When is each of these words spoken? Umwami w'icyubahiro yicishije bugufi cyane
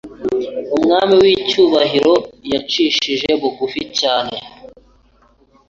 Umwami 0.75 1.13
w'icyubahiro 1.23 2.13
yicishije 2.49 3.29
bugufi 3.41 3.81
cyane 3.99 4.35